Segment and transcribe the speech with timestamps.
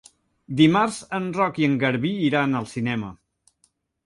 [0.61, 3.13] Dimarts en Roc i en Garbí iran al cinema.